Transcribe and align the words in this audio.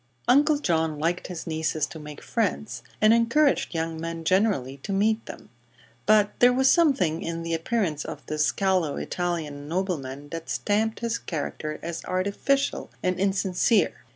Uncle 0.27 0.57
John 0.57 0.97
liked 0.97 1.27
his 1.27 1.45
nieces 1.45 1.85
to 1.85 1.99
make 1.99 2.23
friends, 2.23 2.81
and 2.99 3.13
encouraged 3.13 3.75
young 3.75 4.01
men 4.01 4.23
generally 4.23 4.77
to 4.77 4.91
meet 4.91 5.23
them; 5.27 5.49
but 6.07 6.31
there 6.39 6.51
was 6.51 6.71
something 6.71 7.21
in 7.21 7.43
the 7.43 7.53
appearance 7.53 8.03
of 8.03 8.25
this 8.25 8.51
callow 8.51 8.95
Italian 8.97 9.67
nobleman 9.67 10.29
that 10.29 10.49
stamped 10.49 11.01
his 11.01 11.19
character 11.19 11.77
as 11.83 12.03
artificial 12.05 12.89
and 13.03 13.19
insincere. 13.19 13.93